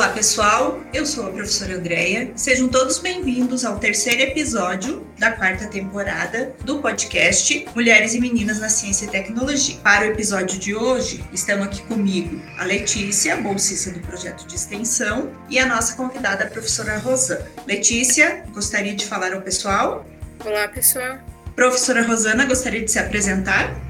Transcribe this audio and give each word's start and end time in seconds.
Olá 0.00 0.08
pessoal, 0.08 0.80
eu 0.94 1.04
sou 1.04 1.26
a 1.26 1.30
professora 1.30 1.74
Andréia. 1.74 2.32
Sejam 2.34 2.68
todos 2.68 2.98
bem-vindos 2.98 3.66
ao 3.66 3.78
terceiro 3.78 4.22
episódio 4.22 5.06
da 5.18 5.30
quarta 5.30 5.66
temporada 5.66 6.54
do 6.64 6.78
podcast 6.78 7.66
Mulheres 7.74 8.14
e 8.14 8.18
Meninas 8.18 8.58
na 8.60 8.70
Ciência 8.70 9.04
e 9.04 9.10
Tecnologia. 9.10 9.76
Para 9.82 10.06
o 10.06 10.10
episódio 10.12 10.58
de 10.58 10.74
hoje, 10.74 11.22
estamos 11.34 11.66
aqui 11.66 11.82
comigo 11.82 12.40
a 12.58 12.64
Letícia, 12.64 13.36
bolsista 13.36 13.90
do 13.90 14.00
projeto 14.00 14.46
de 14.46 14.54
extensão, 14.54 15.30
e 15.50 15.58
a 15.58 15.66
nossa 15.66 15.94
convidada, 15.94 16.44
a 16.44 16.48
professora 16.48 16.96
Rosana. 16.96 17.46
Letícia, 17.66 18.42
gostaria 18.54 18.96
de 18.96 19.04
falar 19.04 19.34
ao 19.34 19.42
pessoal? 19.42 20.06
Olá 20.42 20.66
pessoal. 20.68 21.18
Professora 21.54 22.00
Rosana, 22.06 22.46
gostaria 22.46 22.82
de 22.82 22.90
se 22.90 22.98
apresentar? 22.98 23.89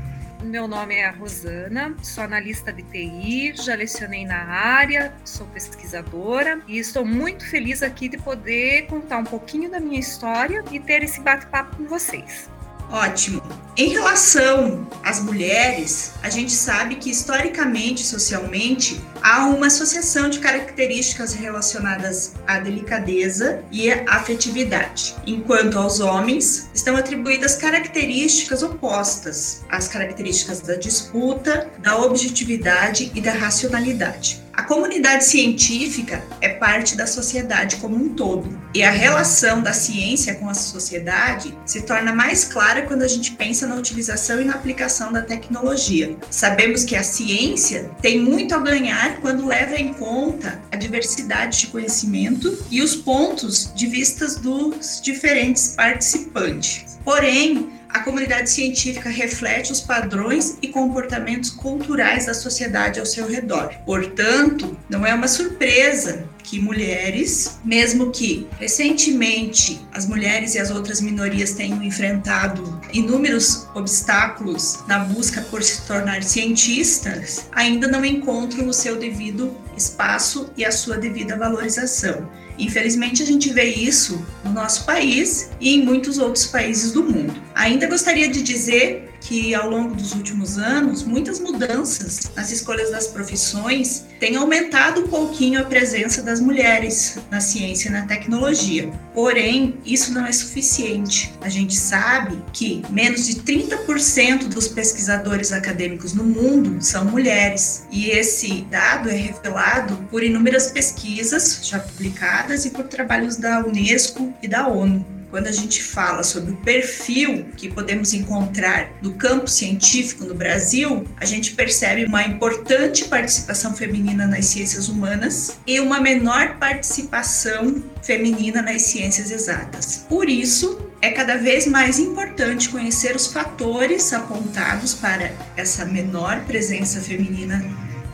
Meu 0.50 0.66
nome 0.66 0.96
é 0.96 1.08
Rosana, 1.08 1.94
sou 2.02 2.24
analista 2.24 2.72
de 2.72 2.82
TI, 2.82 3.54
já 3.54 3.76
lecionei 3.76 4.26
na 4.26 4.46
área, 4.46 5.14
sou 5.24 5.46
pesquisadora 5.46 6.60
e 6.66 6.76
estou 6.76 7.06
muito 7.06 7.48
feliz 7.48 7.84
aqui 7.84 8.08
de 8.08 8.18
poder 8.18 8.88
contar 8.88 9.18
um 9.18 9.24
pouquinho 9.24 9.70
da 9.70 9.78
minha 9.78 10.00
história 10.00 10.64
e 10.72 10.80
ter 10.80 11.04
esse 11.04 11.20
bate-papo 11.20 11.76
com 11.76 11.84
vocês. 11.84 12.50
Ótimo. 12.90 13.40
Em 13.76 13.90
relação 13.90 14.88
às 15.04 15.20
mulheres, 15.20 16.14
a 16.20 16.28
gente 16.28 16.50
sabe 16.50 16.96
que 16.96 17.10
historicamente, 17.10 18.02
socialmente, 18.02 19.00
há 19.22 19.46
uma 19.46 19.66
associação 19.66 20.28
de 20.28 20.38
características 20.38 21.32
relacionadas 21.32 22.34
à 22.46 22.58
delicadeza 22.58 23.62
e 23.70 23.90
à 23.90 24.04
afetividade, 24.08 25.14
enquanto 25.26 25.78
aos 25.78 26.00
homens 26.00 26.70
estão 26.74 26.96
atribuídas 26.96 27.56
características 27.56 28.62
opostas 28.62 29.62
às 29.68 29.88
características 29.88 30.60
da 30.60 30.74
disputa, 30.74 31.68
da 31.78 31.98
objetividade 31.98 33.10
e 33.14 33.20
da 33.20 33.32
racionalidade. 33.32 34.40
A 34.52 34.64
comunidade 34.64 35.24
científica 35.24 36.22
é 36.40 36.50
parte 36.50 36.94
da 36.94 37.06
sociedade 37.06 37.76
como 37.76 37.96
um 37.96 38.10
todo, 38.10 38.60
e 38.74 38.82
a 38.82 38.90
relação 38.90 39.62
da 39.62 39.72
ciência 39.72 40.34
com 40.34 40.50
a 40.50 40.54
sociedade 40.54 41.56
se 41.64 41.80
torna 41.80 42.12
mais 42.12 42.44
clara 42.44 42.82
quando 42.82 43.02
a 43.02 43.08
gente 43.08 43.32
pensa 43.32 43.66
na 43.66 43.76
utilização 43.76 44.38
e 44.40 44.44
na 44.44 44.54
aplicação 44.54 45.12
da 45.12 45.22
tecnologia. 45.22 46.14
Sabemos 46.30 46.84
que 46.84 46.94
a 46.94 47.02
ciência 47.02 47.90
tem 48.02 48.20
muito 48.20 48.54
a 48.54 48.58
ganhar 48.58 49.09
quando 49.20 49.46
leva 49.46 49.76
em 49.76 49.92
conta 49.94 50.60
a 50.70 50.76
diversidade 50.76 51.60
de 51.60 51.66
conhecimento 51.68 52.56
e 52.70 52.82
os 52.82 52.94
pontos 52.94 53.72
de 53.74 53.86
vistas 53.86 54.36
dos 54.36 55.00
diferentes 55.02 55.74
participantes. 55.76 56.98
Porém, 57.04 57.70
a 57.88 58.00
comunidade 58.00 58.48
científica 58.48 59.08
reflete 59.08 59.72
os 59.72 59.80
padrões 59.80 60.56
e 60.62 60.68
comportamentos 60.68 61.50
culturais 61.50 62.26
da 62.26 62.34
sociedade 62.34 63.00
ao 63.00 63.06
seu 63.06 63.26
redor. 63.26 63.74
Portanto, 63.84 64.76
não 64.88 65.04
é 65.04 65.12
uma 65.12 65.26
surpresa 65.26 66.28
que 66.50 66.60
mulheres, 66.60 67.60
mesmo 67.64 68.10
que 68.10 68.48
recentemente 68.58 69.80
as 69.92 70.04
mulheres 70.04 70.56
e 70.56 70.58
as 70.58 70.68
outras 70.68 71.00
minorias 71.00 71.52
tenham 71.52 71.80
enfrentado 71.80 72.80
inúmeros 72.92 73.68
obstáculos 73.72 74.80
na 74.88 74.98
busca 74.98 75.42
por 75.42 75.62
se 75.62 75.82
tornar 75.82 76.24
cientistas, 76.24 77.46
ainda 77.52 77.86
não 77.86 78.04
encontram 78.04 78.66
o 78.66 78.72
seu 78.72 78.96
devido 78.96 79.56
espaço 79.76 80.50
e 80.56 80.64
a 80.64 80.72
sua 80.72 80.96
devida 80.96 81.36
valorização. 81.36 82.28
Infelizmente, 82.58 83.22
a 83.22 83.26
gente 83.26 83.52
vê 83.52 83.66
isso 83.66 84.20
no 84.44 84.52
nosso 84.52 84.84
país 84.84 85.50
e 85.60 85.76
em 85.76 85.84
muitos 85.84 86.18
outros 86.18 86.46
países 86.46 86.90
do 86.90 87.04
mundo. 87.04 87.32
Ainda 87.54 87.86
gostaria 87.86 88.28
de 88.28 88.42
dizer 88.42 89.09
que 89.20 89.54
ao 89.54 89.70
longo 89.70 89.94
dos 89.94 90.12
últimos 90.14 90.58
anos, 90.58 91.02
muitas 91.02 91.38
mudanças 91.38 92.30
nas 92.34 92.50
escolhas 92.50 92.90
das 92.90 93.06
profissões 93.06 94.06
têm 94.18 94.36
aumentado 94.36 95.02
um 95.02 95.08
pouquinho 95.08 95.60
a 95.60 95.64
presença 95.64 96.22
das 96.22 96.40
mulheres 96.40 97.18
na 97.30 97.40
ciência 97.40 97.88
e 97.88 97.92
na 97.92 98.06
tecnologia. 98.06 98.90
Porém, 99.14 99.78
isso 99.84 100.12
não 100.12 100.26
é 100.26 100.32
suficiente. 100.32 101.32
A 101.40 101.48
gente 101.48 101.76
sabe 101.76 102.42
que 102.52 102.82
menos 102.90 103.26
de 103.26 103.36
30% 103.36 104.48
dos 104.48 104.68
pesquisadores 104.68 105.52
acadêmicos 105.52 106.14
no 106.14 106.24
mundo 106.24 106.82
são 106.82 107.04
mulheres, 107.04 107.86
e 107.90 108.10
esse 108.10 108.62
dado 108.70 109.08
é 109.08 109.14
revelado 109.14 109.96
por 110.10 110.22
inúmeras 110.22 110.70
pesquisas 110.70 111.60
já 111.62 111.78
publicadas 111.78 112.64
e 112.64 112.70
por 112.70 112.84
trabalhos 112.84 113.36
da 113.36 113.64
Unesco 113.64 114.32
e 114.42 114.48
da 114.48 114.66
ONU 114.66 115.19
quando 115.30 115.46
a 115.46 115.52
gente 115.52 115.82
fala 115.82 116.22
sobre 116.22 116.52
o 116.52 116.56
perfil 116.56 117.46
que 117.56 117.70
podemos 117.70 118.12
encontrar 118.12 118.90
no 119.00 119.14
campo 119.14 119.48
científico 119.48 120.24
no 120.24 120.34
Brasil, 120.34 121.06
a 121.16 121.24
gente 121.24 121.52
percebe 121.54 122.04
uma 122.04 122.24
importante 122.24 123.04
participação 123.04 123.74
feminina 123.74 124.26
nas 124.26 124.46
ciências 124.46 124.88
humanas 124.88 125.58
e 125.66 125.78
uma 125.80 126.00
menor 126.00 126.56
participação 126.58 127.82
feminina 128.02 128.60
nas 128.60 128.82
ciências 128.82 129.30
exatas. 129.30 130.04
Por 130.08 130.28
isso, 130.28 130.90
é 131.00 131.10
cada 131.10 131.36
vez 131.36 131.66
mais 131.66 131.98
importante 131.98 132.68
conhecer 132.68 133.16
os 133.16 133.28
fatores 133.28 134.12
apontados 134.12 134.94
para 134.94 135.32
essa 135.56 135.84
menor 135.84 136.44
presença 136.44 137.00
feminina 137.00 137.64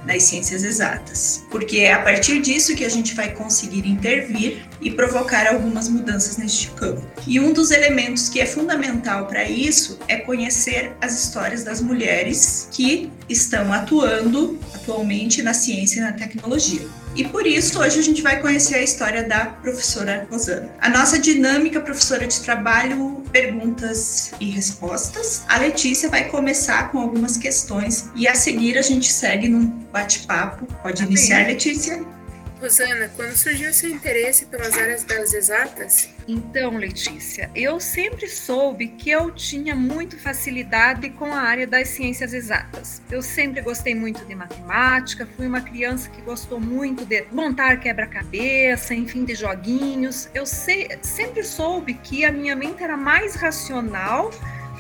nas 0.07 0.23
ciências 0.23 0.63
exatas, 0.63 1.45
porque 1.51 1.79
é 1.79 1.93
a 1.93 2.01
partir 2.01 2.41
disso 2.41 2.75
que 2.75 2.85
a 2.85 2.89
gente 2.89 3.15
vai 3.15 3.33
conseguir 3.33 3.87
intervir 3.87 4.65
e 4.81 4.91
provocar 4.91 5.47
algumas 5.47 5.89
mudanças 5.89 6.37
neste 6.37 6.71
campo. 6.71 7.03
E 7.27 7.41
um 7.41 7.53
dos 7.53 7.71
elementos 7.71 8.29
que 8.29 8.41
é 8.41 8.47
fundamental 8.47 9.27
para 9.27 9.45
isso 9.45 9.99
é 10.09 10.17
conhecer 10.17 10.93
as 11.01 11.25
histórias 11.25 11.65
das 11.65 11.81
mulheres 11.81 12.69
que 12.71 13.11
estão 13.29 13.73
atuando 13.73 14.59
atualmente 14.75 15.43
na 15.43 15.53
ciência 15.53 15.99
e 15.99 16.03
na 16.03 16.13
tecnologia. 16.13 16.87
E 17.17 17.25
por 17.25 17.47
isso, 17.47 17.81
hoje 17.81 17.99
a 17.99 18.03
gente 18.03 18.21
vai 18.21 18.43
conhecer 18.43 18.75
a 18.75 18.83
história 18.83 19.25
da 19.25 19.47
professora 19.47 20.29
Rosana. 20.31 20.71
A 20.81 20.91
nossa 20.91 21.19
dinâmica 21.19 21.81
professora 21.81 22.27
de 22.27 22.39
trabalho, 22.41 23.23
perguntas 23.33 24.33
e 24.39 24.51
respostas. 24.51 25.43
A 25.49 25.57
Letícia 25.57 26.11
vai 26.11 26.29
começar 26.29 26.93
com 26.93 26.99
algumas 26.99 27.39
questões 27.39 28.11
e 28.15 28.29
a 28.29 28.35
seguir 28.35 28.77
a 28.77 28.83
gente 28.83 29.11
segue 29.11 29.49
num 29.49 29.67
bate-papo. 29.91 30.67
Pode 30.83 30.99
tá 30.99 31.05
iniciar, 31.05 31.47
Letícia? 31.47 32.16
Rosana, 32.61 33.11
quando 33.15 33.37
surgiu 33.37 33.71
seu 33.73 33.91
interesse 33.91 34.47
pelas 34.47 34.79
áreas 34.79 35.05
das 35.05 35.35
exatas? 35.35 36.09
Então, 36.27 36.77
Letícia, 36.79 37.51
eu 37.55 37.79
sempre 37.79 38.27
soube 38.29 38.89
que 38.89 39.11
eu 39.11 39.31
tinha 39.31 39.75
muito 39.75 40.19
facilidade 40.19 41.11
com 41.11 41.27
a 41.27 41.39
área 41.39 41.67
das 41.67 41.89
ciências 41.89 42.33
exatas. 42.33 43.03
Eu 43.11 43.21
sempre 43.21 43.61
gostei 43.61 43.95
muito 43.95 44.25
de 44.25 44.35
matemática, 44.35 45.29
fui 45.37 45.47
uma 45.47 45.61
criança 45.61 46.09
que 46.09 46.23
gostou 46.23 46.59
muito 46.59 47.05
de 47.05 47.27
montar 47.31 47.79
quebra-cabeça, 47.79 48.95
enfim, 48.95 49.25
de 49.25 49.35
joguinhos. 49.35 50.31
Eu 50.35 50.47
sei, 50.47 50.89
sempre 51.03 51.43
soube 51.43 51.93
que 51.93 52.25
a 52.25 52.33
minha 52.33 52.57
mente 52.57 52.83
era 52.83 52.97
mais 52.97 53.35
racional 53.35 54.31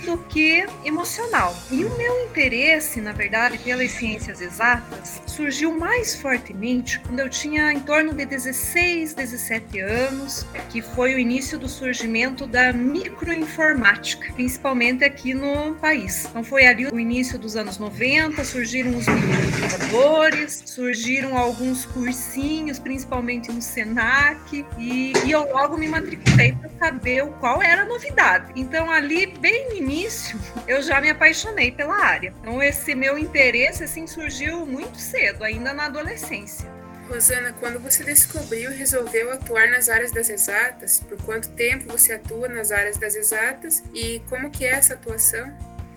do 0.04 0.18
que 0.18 0.66
emocional. 0.84 1.56
E 1.70 1.84
o 1.84 1.96
meu 1.96 2.24
interesse, 2.24 3.00
na 3.00 3.12
verdade, 3.12 3.58
pelas 3.58 3.90
ciências 3.92 4.40
exatas 4.40 5.20
surgiu 5.26 5.76
mais 5.78 6.14
fortemente 6.14 6.98
quando 7.00 7.20
eu 7.20 7.28
tinha 7.28 7.72
em 7.72 7.80
torno 7.80 8.12
de 8.12 8.24
16, 8.24 9.14
17 9.14 9.80
anos, 9.80 10.46
que 10.70 10.80
foi 10.80 11.14
o 11.14 11.18
início 11.18 11.58
do 11.58 11.68
surgimento 11.68 12.46
da 12.46 12.72
microinformática, 12.72 14.32
principalmente 14.34 15.04
aqui 15.04 15.34
no 15.34 15.74
país. 15.76 16.26
Então 16.26 16.42
foi 16.42 16.66
ali 16.66 16.86
o 16.86 16.98
início 16.98 17.38
dos 17.38 17.56
anos 17.56 17.78
90, 17.78 18.44
surgiram 18.44 18.96
os 18.96 19.06
microcomputadores, 19.06 20.62
surgiram 20.66 21.36
alguns 21.36 21.84
cursinhos, 21.86 22.78
principalmente 22.78 23.50
no 23.52 23.60
Senac, 23.62 24.64
e, 24.78 25.12
e 25.24 25.30
eu 25.30 25.52
logo 25.52 25.76
me 25.76 25.88
matriculei 25.88 26.52
para 26.52 26.70
saber 26.78 27.26
qual 27.40 27.62
era 27.62 27.82
a 27.82 27.84
novidade. 27.84 28.52
Então 28.56 28.90
ali, 28.90 29.26
bem 29.26 29.68
no 29.70 29.76
início, 29.86 30.38
eu 30.66 30.82
já 30.82 31.00
me 31.00 31.08
apaixonei 31.10 31.70
pela 31.70 31.96
área. 31.96 32.34
Então 32.40 32.60
esse 32.60 32.94
meu 32.94 33.16
interesse 33.16 33.84
assim 33.84 34.06
surgiu 34.06 34.66
muito 34.66 34.98
cedo, 34.98 35.44
ainda 35.44 35.72
na 35.72 35.86
adolescência. 35.86 36.68
Rosana, 37.08 37.52
quando 37.60 37.78
você 37.78 38.02
descobriu 38.02 38.72
e 38.72 38.76
resolveu 38.76 39.32
atuar 39.32 39.68
nas 39.70 39.88
áreas 39.88 40.10
das 40.10 40.28
exatas, 40.28 40.98
por 41.08 41.16
quanto 41.22 41.48
tempo 41.50 41.86
você 41.86 42.14
atua 42.14 42.48
nas 42.48 42.72
áreas 42.72 42.96
das 42.96 43.14
exatas 43.14 43.84
e 43.94 44.20
como 44.28 44.50
que 44.50 44.64
é 44.64 44.70
essa 44.70 44.94
atuação? 44.94 45.56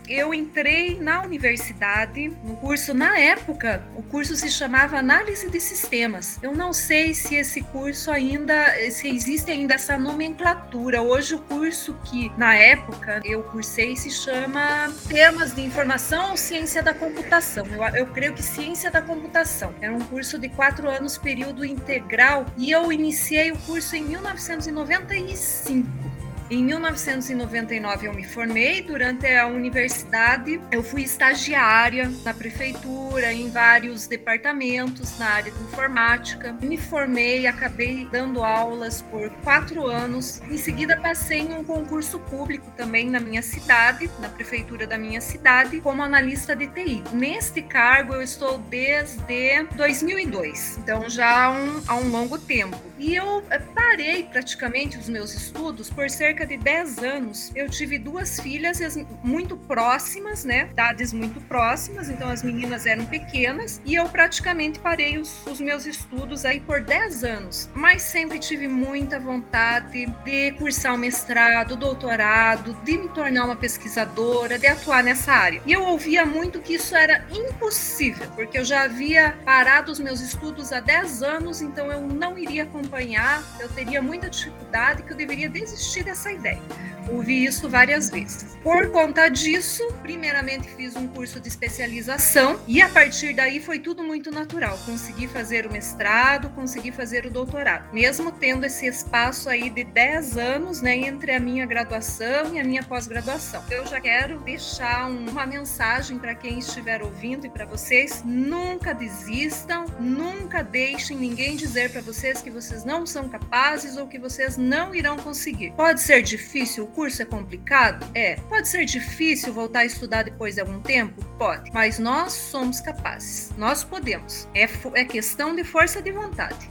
Eu 0.10 0.34
entrei 0.34 1.00
na 1.00 1.22
universidade, 1.22 2.34
no 2.44 2.58
curso, 2.58 2.96
na 2.96 3.20
época, 3.20 3.84
o 3.96 4.02
curso 4.02 4.36
se 4.36 4.50
chamava 4.50 4.98
Análise 4.98 5.50
de 5.50 5.60
Sistemas. 5.60 6.40
Eu 6.42 6.56
não 6.56 6.74
sei 6.74 7.14
se 7.14 7.36
esse 7.36 7.62
curso 7.62 8.10
ainda, 8.10 8.74
se 8.90 9.08
existe 9.08 9.52
ainda 9.52 9.76
essa 9.76 9.98
nomenclatura. 9.98 11.02
Hoje 11.02 11.36
o 11.36 11.40
curso 11.40 11.94
que, 12.06 12.32
na 12.38 12.56
época, 12.56 13.22
eu 13.24 13.44
cursei 13.44 13.96
se 13.96 14.10
chama 14.10 14.92
Temas 15.08 15.54
de 15.54 15.62
Informação 15.62 16.32
ou 16.32 16.38
Ciência 16.38 16.82
da 16.82 16.94
Computação. 16.94 17.68
Eu, 17.68 17.84
eu 17.96 18.08
creio 18.08 18.34
que 18.34 18.42
Ciência 18.42 18.90
da 18.90 19.02
Computação. 19.02 19.74
Era 19.80 19.94
um 19.94 20.00
curso 20.00 20.40
de 20.40 20.50
quatro 20.50 20.90
anos, 20.90 21.18
período 21.18 21.64
integral, 21.64 22.46
e 22.58 22.72
eu 22.72 22.92
iniciei 22.92 23.52
o 23.52 23.58
curso 23.60 23.96
em 23.96 24.04
1995. 24.04 26.19
Em 26.52 26.64
1999 26.64 28.08
eu 28.08 28.14
me 28.14 28.24
formei, 28.24 28.82
durante 28.82 29.28
a 29.28 29.46
universidade 29.46 30.60
eu 30.72 30.82
fui 30.82 31.04
estagiária 31.04 32.12
na 32.26 32.34
prefeitura, 32.34 33.32
em 33.32 33.52
vários 33.52 34.08
departamentos 34.08 35.20
na 35.20 35.28
área 35.28 35.52
de 35.52 35.62
informática. 35.62 36.58
Me 36.60 36.76
formei, 36.76 37.46
acabei 37.46 38.08
dando 38.12 38.44
aulas 38.44 39.00
por 39.00 39.30
quatro 39.44 39.86
anos. 39.86 40.42
Em 40.50 40.58
seguida 40.58 40.98
passei 40.98 41.42
em 41.42 41.54
um 41.54 41.64
concurso 41.64 42.18
público 42.18 42.72
também 42.76 43.12
na 43.12 43.20
minha 43.20 43.44
cidade, 43.44 44.10
na 44.20 44.28
prefeitura 44.28 44.88
da 44.88 44.98
minha 44.98 45.22
cidade, 45.22 45.80
como 45.82 46.02
analista 46.02 46.56
de 46.56 46.66
TI. 46.66 47.04
Neste 47.14 47.62
cargo 47.62 48.16
eu 48.16 48.24
estou 48.24 48.58
desde 48.58 49.68
2002, 49.76 50.80
então 50.80 51.08
já 51.08 51.46
há 51.46 51.52
um, 51.52 51.84
há 51.88 51.96
um 51.96 52.10
longo 52.10 52.40
tempo. 52.40 52.90
E 52.98 53.16
eu 53.16 53.44
eh, 53.50 53.60
parei 53.60 54.24
praticamente 54.24 54.98
os 54.98 55.08
meus 55.08 55.34
estudos 55.34 55.90
por 55.90 56.10
cerca 56.10 56.39
cerca 56.40 56.46
de 56.46 56.58
10 56.58 57.00
anos, 57.00 57.52
eu 57.54 57.70
tive 57.70 57.98
duas 57.98 58.40
filhas 58.40 58.80
muito 59.22 59.58
próximas, 59.58 60.46
né? 60.46 60.70
Idades 60.72 61.12
muito 61.12 61.42
próximas, 61.42 62.10
então 62.10 62.30
as 62.30 62.44
meninas 62.44 62.86
eram 62.86 63.06
pequenas 63.06 63.82
e 63.86 63.96
eu 63.96 64.08
praticamente 64.08 64.80
parei 64.80 65.18
os, 65.18 65.46
os 65.46 65.60
meus 65.60 65.86
estudos 65.86 66.46
aí 66.46 66.60
por 66.62 66.82
10 66.82 67.24
anos. 67.24 67.70
Mas 67.74 68.04
sempre 68.04 68.40
tive 68.40 68.68
muita 68.68 69.20
vontade 69.20 70.06
de 70.24 70.52
cursar 70.54 70.94
o 70.94 70.96
um 70.96 71.00
mestrado, 71.00 71.76
doutorado, 71.76 72.74
de 72.84 72.98
me 72.98 73.10
tornar 73.10 73.46
uma 73.46 73.56
pesquisadora, 73.56 74.58
de 74.58 74.68
atuar 74.68 75.04
nessa 75.04 75.34
área. 75.34 75.62
E 75.66 75.74
eu 75.74 75.84
ouvia 75.84 76.26
muito 76.26 76.62
que 76.62 76.76
isso 76.76 76.96
era 76.96 77.26
impossível, 77.32 78.30
porque 78.36 78.60
eu 78.60 78.64
já 78.64 78.84
havia 78.84 79.38
parado 79.44 79.92
os 79.92 80.00
meus 80.00 80.22
estudos 80.22 80.72
há 80.72 80.80
10 80.80 81.24
anos, 81.24 81.62
então 81.62 81.92
eu 81.92 82.02
não 82.02 82.38
iria 82.38 82.64
acompanhar, 82.64 83.44
eu 83.60 83.68
teria 83.70 84.02
muita 84.02 84.30
dificuldade, 84.30 85.04
que 85.04 85.12
eu 85.12 85.18
deveria 85.18 85.50
desistir 85.50 86.04
dessa 86.04 86.29
essa 86.30 86.32
ideia. 86.32 86.90
Ouvi 87.12 87.46
isso 87.46 87.68
várias 87.68 88.10
vezes. 88.10 88.56
Por 88.62 88.92
conta 88.92 89.30
disso, 89.30 89.84
primeiramente 90.02 90.70
fiz 90.70 90.96
um 90.96 91.08
curso 91.08 91.40
de 91.40 91.48
especialização 91.48 92.60
e 92.68 92.82
a 92.82 92.90
partir 92.90 93.34
daí 93.34 93.60
foi 93.60 93.80
tudo 93.80 94.04
muito 94.04 94.30
natural. 94.30 94.78
Consegui 94.86 95.28
fazer 95.28 95.66
o 95.66 95.72
mestrado, 95.72 96.50
consegui 96.50 96.92
fazer 96.92 97.26
o 97.26 97.32
doutorado, 97.32 97.92
mesmo 97.94 98.32
tendo 98.32 98.66
esse 98.66 98.86
espaço 98.86 99.50
aí 99.50 99.70
de 99.70 99.84
10 99.86 100.38
anos, 100.38 100.82
né, 100.82 100.96
entre 100.96 101.32
a 101.32 101.40
minha 101.40 101.66
graduação 101.66 102.54
e 102.54 102.60
a 102.60 102.64
minha 102.64 102.84
pós-graduação. 102.84 103.64
Eu 103.72 103.88
já 103.88 104.00
quero 104.00 104.40
deixar 104.42 105.10
uma 105.10 105.48
mensagem 105.48 106.20
para 106.20 106.36
quem 106.36 106.60
estiver 106.60 107.02
ouvindo 107.02 107.48
e 107.48 107.50
para 107.50 107.66
vocês: 107.66 108.22
nunca 108.24 108.94
desistam, 108.94 109.86
nunca 110.00 110.62
deixem 110.62 111.18
ninguém 111.18 111.56
dizer 111.56 111.92
para 111.92 112.02
vocês 112.02 112.42
que 112.42 112.52
vocês 112.52 112.84
não 112.84 113.06
são 113.06 113.30
capazes 113.30 113.98
ou 113.98 114.06
que 114.06 114.20
vocês 114.20 114.58
não 114.58 114.94
irão 114.94 115.18
conseguir. 115.18 115.72
Pode 115.72 116.02
ser 116.02 116.19
difícil, 116.22 116.84
o 116.86 116.88
curso 116.88 117.22
é 117.22 117.26
complicado? 117.26 118.10
É. 118.14 118.36
Pode 118.48 118.68
ser 118.68 118.86
difícil 118.86 119.54
voltar 119.54 119.80
a 119.80 119.86
estudar 119.86 120.24
depois 120.24 120.56
de 120.56 120.62
algum 120.62 120.82
tempo? 120.82 121.24
Pode. 121.38 121.72
Mas 121.72 122.00
nós 122.00 122.34
somos 122.34 122.80
capazes. 122.82 123.52
Nós 123.58 123.84
podemos. 123.84 124.48
É, 124.54 124.68
é 124.94 125.06
questão 125.06 125.56
de 125.56 125.64
força 125.64 126.02
de 126.02 126.12
vontade. 126.12 126.70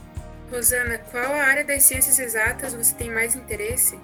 Rosana, 0.51 0.97
qual 1.11 1.31
a 1.33 1.43
área 1.43 1.63
das 1.63 1.83
ciências 1.83 2.17
exatas 2.17 2.73
você 2.73 2.93
tem 2.95 3.11
mais 3.11 3.35
interesse? 3.35 3.99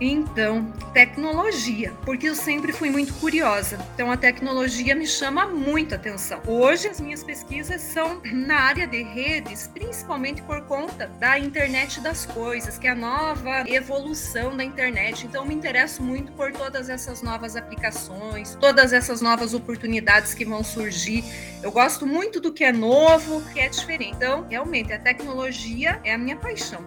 Então, 0.00 0.64
tecnologia, 0.92 1.92
porque 2.04 2.28
eu 2.28 2.34
sempre 2.34 2.72
fui 2.72 2.88
muito 2.88 3.12
curiosa. 3.14 3.78
Então, 3.94 4.12
a 4.12 4.16
tecnologia 4.16 4.94
me 4.94 5.06
chama 5.06 5.46
muito 5.46 5.94
atenção. 5.94 6.40
Hoje, 6.46 6.86
as 6.86 7.00
minhas 7.00 7.24
pesquisas 7.24 7.80
são 7.80 8.20
na 8.32 8.60
área 8.60 8.86
de 8.86 9.02
redes, 9.02 9.66
principalmente 9.66 10.40
por 10.42 10.62
conta 10.62 11.08
da 11.18 11.38
internet 11.38 12.00
das 12.00 12.24
coisas, 12.26 12.78
que 12.78 12.86
é 12.86 12.90
a 12.90 12.94
nova 12.94 13.64
evolução 13.68 14.56
da 14.56 14.62
internet. 14.62 15.26
Então, 15.26 15.44
me 15.44 15.54
interesso 15.54 16.00
muito 16.00 16.30
por 16.32 16.52
todas 16.52 16.88
essas 16.88 17.20
novas 17.20 17.56
aplicações, 17.56 18.54
todas 18.60 18.92
essas 18.92 19.20
novas 19.20 19.52
oportunidades 19.52 20.32
que 20.32 20.44
vão 20.44 20.62
surgir. 20.62 21.24
Eu 21.60 21.72
gosto 21.72 22.06
muito 22.06 22.40
do 22.40 22.52
que 22.52 22.62
é 22.62 22.72
novo, 22.72 23.42
que 23.52 23.58
é 23.58 23.68
diferente. 23.68 24.14
Então, 24.14 24.46
realmente, 24.48 24.92
a 24.92 24.98
tecnologia 24.98 26.00
é 26.04 26.14
a 26.14 26.18
minha 26.18 26.36
paixão. 26.36 26.86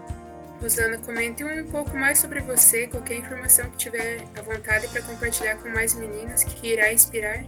Rosana, 0.61 0.99
comente 0.99 1.43
um 1.43 1.71
pouco 1.71 1.97
mais 1.97 2.19
sobre 2.19 2.39
você, 2.39 2.85
qualquer 2.85 3.15
informação 3.15 3.67
que 3.71 3.77
tiver 3.77 4.23
à 4.37 4.41
vontade 4.43 4.87
para 4.89 5.01
compartilhar 5.01 5.55
com 5.55 5.69
mais 5.69 5.95
meninas 5.95 6.43
que 6.43 6.67
irá 6.67 6.93
inspirar. 6.93 7.43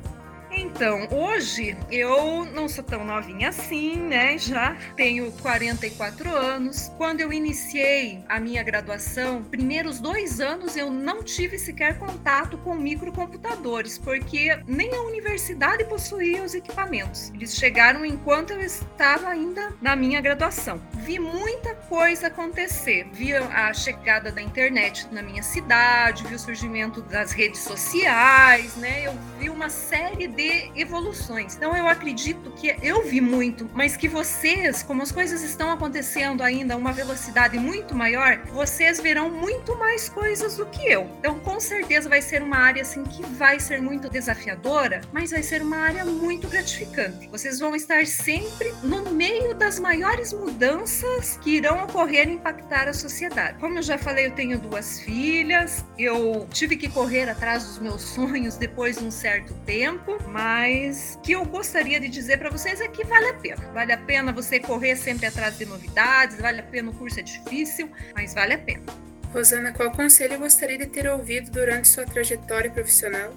Então, 0.55 1.07
hoje 1.11 1.75
eu 1.89 2.45
não 2.45 2.69
sou 2.69 2.83
tão 2.83 3.03
novinha 3.03 3.49
assim, 3.49 3.95
né? 3.95 4.37
Já 4.37 4.75
tenho 4.95 5.31
44 5.33 6.29
anos. 6.29 6.91
Quando 6.97 7.21
eu 7.21 7.33
iniciei 7.33 8.23
a 8.29 8.39
minha 8.39 8.61
graduação, 8.61 9.43
primeiros 9.43 9.99
dois 9.99 10.39
anos 10.39 10.77
eu 10.77 10.91
não 10.91 11.23
tive 11.23 11.57
sequer 11.57 11.97
contato 11.97 12.57
com 12.59 12.75
microcomputadores, 12.75 13.97
porque 13.97 14.55
nem 14.67 14.93
a 14.93 15.01
universidade 15.01 15.85
possuía 15.85 16.43
os 16.43 16.53
equipamentos. 16.53 17.31
Eles 17.33 17.55
chegaram 17.55 18.05
enquanto 18.05 18.51
eu 18.51 18.61
estava 18.61 19.29
ainda 19.29 19.73
na 19.81 19.95
minha 19.95 20.21
graduação. 20.21 20.79
Vi 20.99 21.17
muita 21.17 21.73
coisa 21.75 22.27
acontecer. 22.27 23.07
Vi 23.11 23.33
a 23.35 23.73
chegada 23.73 24.31
da 24.31 24.41
internet 24.41 25.07
na 25.11 25.21
minha 25.21 25.41
cidade, 25.41 26.25
vi 26.27 26.35
o 26.35 26.39
surgimento 26.39 27.01
das 27.01 27.31
redes 27.31 27.61
sociais, 27.61 28.75
né? 28.75 29.07
Eu 29.07 29.17
vi 29.39 29.49
uma 29.49 29.69
série 29.69 30.27
de 30.27 30.42
evoluções. 30.75 31.55
Então 31.55 31.75
eu 31.75 31.87
acredito 31.87 32.51
que 32.51 32.75
eu 32.81 33.03
vi 33.03 33.21
muito, 33.21 33.69
mas 33.73 33.95
que 33.97 34.07
vocês, 34.07 34.83
como 34.83 35.01
as 35.01 35.11
coisas 35.11 35.43
estão 35.43 35.71
acontecendo 35.71 36.41
ainda 36.41 36.73
a 36.73 36.77
uma 36.77 36.91
velocidade 36.91 37.57
muito 37.57 37.95
maior, 37.95 38.39
vocês 38.51 38.99
verão 38.99 39.29
muito 39.29 39.77
mais 39.77 40.09
coisas 40.09 40.57
do 40.57 40.65
que 40.65 40.91
eu. 40.91 41.09
Então 41.19 41.39
com 41.39 41.59
certeza 41.59 42.09
vai 42.09 42.21
ser 42.21 42.41
uma 42.41 42.57
área 42.57 42.81
assim 42.81 43.03
que 43.03 43.23
vai 43.23 43.59
ser 43.59 43.81
muito 43.81 44.09
desafiadora, 44.09 45.01
mas 45.11 45.31
vai 45.31 45.43
ser 45.43 45.61
uma 45.61 45.77
área 45.77 46.05
muito 46.05 46.47
gratificante. 46.47 47.27
Vocês 47.29 47.59
vão 47.59 47.75
estar 47.75 48.05
sempre 48.05 48.73
no 48.83 49.11
meio 49.11 49.53
das 49.55 49.79
maiores 49.79 50.33
mudanças 50.33 51.37
que 51.41 51.57
irão 51.57 51.83
ocorrer 51.83 52.27
e 52.27 52.33
impactar 52.33 52.87
a 52.87 52.93
sociedade. 52.93 53.59
Como 53.59 53.77
eu 53.77 53.83
já 53.83 53.97
falei, 53.97 54.27
eu 54.27 54.31
tenho 54.31 54.59
duas 54.59 54.99
filhas, 54.99 55.85
eu 55.97 56.47
tive 56.51 56.75
que 56.77 56.89
correr 56.89 57.29
atrás 57.29 57.65
dos 57.65 57.79
meus 57.79 58.01
sonhos 58.01 58.55
depois 58.57 58.97
de 58.97 59.03
um 59.03 59.11
certo 59.11 59.53
tempo, 59.65 60.17
mas 60.33 61.19
que 61.21 61.33
eu 61.33 61.45
gostaria 61.45 61.99
de 61.99 62.09
dizer 62.09 62.39
para 62.39 62.49
vocês 62.49 62.81
é 62.81 62.87
que 62.87 63.05
vale 63.05 63.27
a 63.27 63.33
pena. 63.35 63.71
Vale 63.71 63.93
a 63.93 63.97
pena 63.99 64.33
você 64.33 64.59
correr 64.59 64.95
sempre 64.95 65.27
atrás 65.27 65.59
de 65.59 65.65
novidades, 65.65 66.41
vale 66.41 66.59
a 66.59 66.63
pena 66.63 66.89
o 66.89 66.93
curso 66.95 67.19
é 67.19 67.23
difícil, 67.23 67.87
mas 68.15 68.33
vale 68.33 68.53
a 68.53 68.57
pena. 68.57 68.83
Rosana, 69.31 69.71
qual 69.71 69.91
conselho 69.91 70.39
gostaria 70.39 70.79
de 70.79 70.87
ter 70.87 71.07
ouvido 71.07 71.51
durante 71.51 71.87
sua 71.87 72.03
trajetória 72.03 72.71
profissional? 72.71 73.31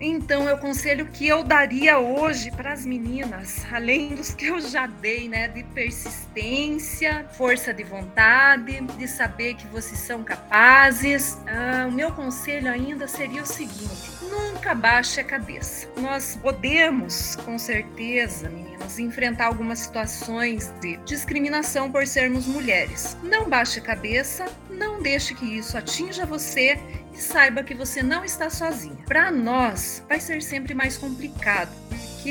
Então, 0.00 0.48
eu 0.48 0.58
conselho 0.58 1.06
que 1.06 1.26
eu 1.26 1.42
daria 1.42 1.98
hoje 1.98 2.50
para 2.52 2.72
as 2.72 2.84
meninas, 2.84 3.64
além 3.72 4.14
dos 4.14 4.32
que 4.32 4.46
eu 4.46 4.60
já 4.60 4.86
dei, 4.86 5.28
né, 5.28 5.48
de 5.48 5.64
persistência, 5.64 7.26
força 7.32 7.72
de 7.74 7.82
vontade, 7.82 8.80
de 8.80 9.08
saber 9.08 9.54
que 9.54 9.66
vocês 9.68 9.98
são 9.98 10.22
capazes. 10.22 11.38
Ah, 11.46 11.86
o 11.88 11.92
meu 11.92 12.12
conselho 12.12 12.70
ainda 12.70 13.08
seria 13.08 13.42
o 13.42 13.46
seguinte: 13.46 14.17
nunca 14.30 14.74
baixe 14.74 15.20
a 15.20 15.24
cabeça. 15.24 15.88
Nós 15.96 16.36
podemos, 16.40 17.36
com 17.36 17.58
certeza, 17.58 18.48
meninas, 18.48 18.98
enfrentar 18.98 19.46
algumas 19.46 19.80
situações 19.80 20.72
de 20.80 20.96
discriminação 20.98 21.90
por 21.90 22.06
sermos 22.06 22.46
mulheres. 22.46 23.16
Não 23.22 23.48
baixe 23.48 23.80
a 23.80 23.82
cabeça, 23.82 24.46
não 24.70 25.02
deixe 25.02 25.34
que 25.34 25.44
isso 25.58 25.76
atinja 25.76 26.26
você 26.26 26.78
e 27.12 27.16
saiba 27.16 27.62
que 27.62 27.74
você 27.74 28.02
não 28.02 28.24
está 28.24 28.50
sozinha. 28.50 29.04
Para 29.06 29.30
nós, 29.30 30.04
vai 30.08 30.20
ser 30.20 30.42
sempre 30.42 30.74
mais 30.74 30.96
complicado. 30.96 31.70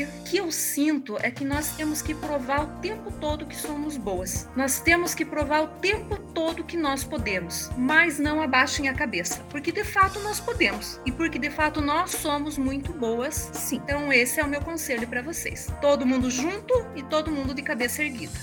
O 0.06 0.24
que 0.24 0.38
eu 0.38 0.52
sinto 0.52 1.18
é 1.22 1.32
que 1.32 1.46
nós 1.46 1.72
temos 1.72 2.02
que 2.02 2.14
provar 2.14 2.64
o 2.64 2.82
tempo 2.82 3.12
todo 3.12 3.46
que 3.46 3.56
somos 3.56 3.98
boas. 3.98 4.48
Nós 4.56 4.80
temos 4.80 5.16
que 5.16 5.26
provar 5.26 5.64
o 5.64 5.68
tempo 5.68 6.18
todo 6.34 6.64
que 6.64 6.78
nós 6.78 7.04
podemos. 7.04 7.70
Mas 7.78 8.20
não 8.20 8.42
abaixem 8.42 8.90
a 8.90 8.94
cabeça. 8.94 9.40
Porque 9.50 9.72
de 9.72 9.84
fato 9.84 10.20
nós 10.20 10.40
podemos. 10.40 11.00
E 11.06 11.12
porque 11.12 11.40
de 11.40 11.50
fato 11.50 11.82
nós 11.82 12.12
somos 12.12 12.58
muito 12.58 12.94
boas, 12.94 13.50
sim. 13.54 13.78
Então 13.78 14.12
esse 14.12 14.40
é 14.40 14.44
o 14.44 14.48
meu 14.48 14.62
conselho 14.62 15.08
para 15.08 15.22
vocês. 15.22 15.68
Todo 15.82 16.06
mundo 16.06 16.30
junto 16.30 16.74
e 16.96 17.04
todo 17.04 17.32
mundo 17.32 17.54
de 17.54 17.62
cabeça 17.62 18.04
erguida. 18.04 18.34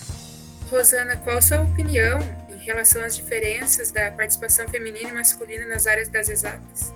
Rosana, 0.71 1.17
qual 1.17 1.39
a 1.39 1.43
sua 1.43 1.61
opinião 1.61 2.19
em 2.49 2.57
relação 2.65 3.05
às 3.05 3.15
diferenças 3.15 3.91
da 3.91 4.11
participação 4.11 4.67
feminina 4.69 5.11
e 5.11 5.13
masculina 5.13 5.67
nas 5.67 5.87
áreas 5.87 6.09
das 6.09 6.29
exatas? 6.29 6.93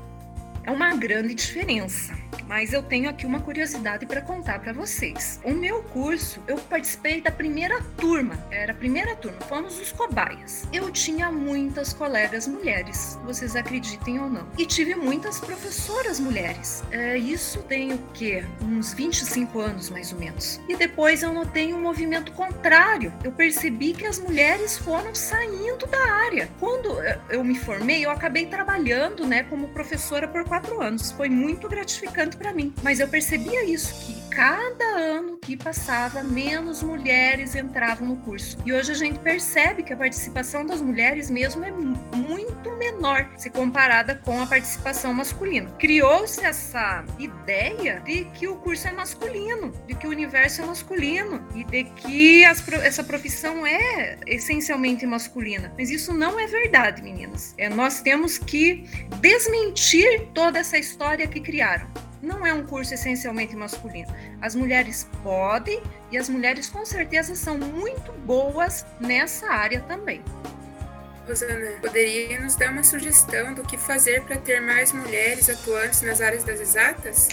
É 0.64 0.70
uma 0.70 0.94
grande 0.96 1.34
diferença. 1.34 2.12
Mas 2.47 2.73
eu 2.73 2.82
tenho 2.82 3.08
aqui 3.08 3.26
uma 3.26 3.40
curiosidade 3.40 4.06
para 4.06 4.20
contar 4.20 4.61
para 4.61 4.73
vocês. 4.73 5.40
O 5.44 5.52
meu 5.52 5.82
curso, 5.82 6.42
eu 6.47 6.56
participei 6.56 7.20
da 7.20 7.30
primeira 7.30 7.80
turma, 7.97 8.38
era 8.50 8.73
a 8.73 8.75
primeira 8.75 9.14
turma, 9.16 9.40
fomos 9.42 9.78
os 9.78 9.92
cobaias. 9.92 10.66
Eu 10.73 10.90
tinha 10.90 11.30
muitas 11.30 11.92
colegas 11.92 12.47
mulheres, 12.47 13.18
vocês 13.25 13.54
acreditem 13.56 14.20
ou 14.20 14.28
não. 14.28 14.47
E 14.56 14.66
tive 14.66 14.94
muitas 14.94 15.40
professoras 15.40 16.18
mulheres. 16.18 16.82
É, 16.90 17.16
isso 17.16 17.62
tem 17.62 17.92
o 17.92 17.99
quê? 18.14 18.44
Uns 18.62 18.92
25 18.92 19.61
anos 19.61 19.90
mais 19.90 20.12
ou 20.12 20.18
menos. 20.18 20.61
E 20.68 20.76
depois 20.76 21.23
eu 21.23 21.32
notei 21.32 21.73
um 21.73 21.80
movimento 21.80 22.32
contrário. 22.32 23.12
Eu 23.23 23.32
percebi 23.32 23.92
que 23.92 24.06
as 24.06 24.18
mulheres 24.18 24.78
foram 24.78 25.14
saindo 25.14 25.87
da 25.87 26.12
área. 26.25 26.49
Quando 26.58 26.97
eu 27.28 27.44
me 27.44 27.58
formei, 27.58 28.04
eu 28.04 28.11
acabei 28.11 28.47
trabalhando 28.47 29.26
né, 29.26 29.42
como 29.44 29.68
professora 29.68 30.26
por 30.26 30.44
quatro 30.44 30.80
anos. 30.80 31.12
Foi 31.12 31.28
muito 31.28 31.68
gratificante 31.68 32.17
para 32.26 32.52
mim. 32.52 32.75
Mas 32.82 33.00
eu 33.00 33.08
percebia 33.08 33.64
isso, 33.64 33.94
que 34.04 34.18
cada 34.38 34.84
ano 34.84 35.37
que 35.37 35.56
passava, 35.56 36.22
menos 36.22 36.80
mulheres 36.80 37.56
entravam 37.56 38.06
no 38.06 38.16
curso. 38.18 38.56
E 38.64 38.72
hoje 38.72 38.92
a 38.92 38.94
gente 38.94 39.18
percebe 39.18 39.82
que 39.82 39.92
a 39.92 39.96
participação 39.96 40.64
das 40.64 40.80
mulheres 40.80 41.28
mesmo 41.28 41.64
é 41.64 41.72
muito 41.72 42.70
menor 42.76 43.28
se 43.37 43.50
comparada 43.50 44.14
com 44.14 44.40
a 44.40 44.46
participação 44.46 45.12
masculina. 45.12 45.68
Criou-se 45.78 46.40
essa 46.44 47.04
ideia 47.18 48.00
de 48.04 48.26
que 48.26 48.46
o 48.46 48.54
curso 48.56 48.87
é 48.87 48.92
masculino, 48.92 49.72
de 49.88 49.94
que 49.96 50.06
o 50.06 50.10
universo 50.10 50.62
é 50.62 50.66
masculino 50.66 51.44
e 51.54 51.64
de 51.64 51.82
que 51.84 52.44
as, 52.44 52.66
essa 52.68 53.02
profissão 53.02 53.66
é 53.66 54.18
essencialmente 54.25 55.04
masculina. 55.04 55.72
Mas 55.76 55.90
isso 55.90 56.12
não 56.12 56.38
é 56.38 56.46
verdade, 56.46 57.02
meninas. 57.02 57.54
É, 57.58 57.68
nós 57.68 58.00
temos 58.00 58.38
que 58.38 58.84
desmentir 59.20 60.28
toda 60.32 60.60
essa 60.60 60.78
história 60.78 61.26
que 61.26 61.40
criaram 61.40 61.88
não 62.22 62.44
é 62.46 62.52
um 62.52 62.64
curso 62.64 62.94
essencialmente 62.94 63.54
masculino. 63.56 64.08
As 64.40 64.54
mulheres 64.54 65.08
podem 65.22 65.82
e 66.10 66.18
as 66.18 66.28
mulheres 66.28 66.68
com 66.68 66.84
certeza 66.84 67.34
são 67.34 67.58
muito 67.58 68.12
boas 68.25 68.84
nessa 69.00 69.48
área 69.48 69.80
também. 69.80 70.22
Rosana, 71.26 71.72
poderia 71.80 72.40
nos 72.40 72.56
dar 72.56 72.72
uma 72.72 72.82
sugestão 72.82 73.52
do 73.52 73.62
que 73.62 73.76
fazer 73.76 74.22
para 74.22 74.38
ter 74.38 74.60
mais 74.60 74.92
mulheres 74.92 75.50
atuantes 75.50 76.00
nas 76.00 76.20
áreas 76.20 76.42
das 76.42 76.58
exatas? 76.58 77.28